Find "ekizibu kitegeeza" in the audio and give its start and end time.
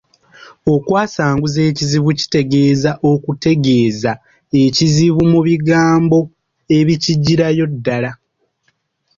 1.69-2.91